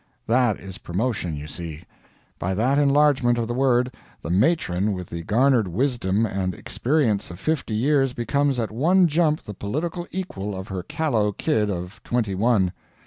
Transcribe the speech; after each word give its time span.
That 0.25 0.59
is 0.59 0.79
promotion, 0.79 1.35
you 1.35 1.45
see. 1.45 1.83
By 2.39 2.55
that 2.55 2.79
enlargement 2.79 3.37
of 3.37 3.47
the 3.47 3.53
word, 3.53 3.93
the 4.23 4.31
matron 4.31 4.93
with 4.93 5.09
the 5.11 5.21
garnered 5.21 5.67
wisdom 5.67 6.25
and 6.25 6.55
experience 6.55 7.29
of 7.29 7.39
fifty 7.39 7.75
years 7.75 8.13
becomes 8.13 8.57
at 8.57 8.71
one 8.71 9.07
jump 9.07 9.43
the 9.43 9.53
political 9.53 10.07
equal 10.09 10.55
of 10.57 10.69
her 10.69 10.81
callow 10.81 11.31
kid 11.33 11.69
of 11.69 12.01
twenty 12.03 12.33
one. 12.33 12.71